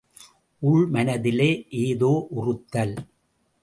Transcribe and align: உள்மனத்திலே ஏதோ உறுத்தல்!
உள்மனத்திலே 0.61 1.49
ஏதோ 1.83 2.11
உறுத்தல்! 2.31 2.95